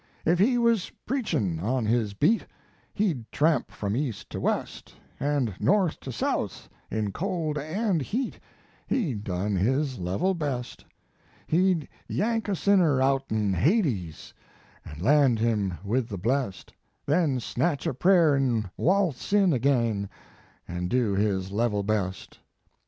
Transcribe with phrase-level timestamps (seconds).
[0.25, 2.47] If he was preachin* on his beat,
[2.91, 8.39] He d tramp from east to west, And north to south in cold and heat
[8.87, 10.83] He done his level best.
[11.45, 14.33] He d yank a sinner outen (Hades),*
[14.83, 16.73] And land him with the blest;
[17.05, 20.09] Then snatch a prayer n waltz in again,
[20.67, 22.39] And do his level best.